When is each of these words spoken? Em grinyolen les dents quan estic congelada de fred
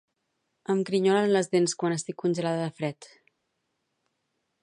Em 0.73 0.79
grinyolen 0.89 1.29
les 1.35 1.49
dents 1.55 1.75
quan 1.83 1.95
estic 1.99 2.17
congelada 2.23 2.65
de 2.65 2.75
fred 2.81 3.11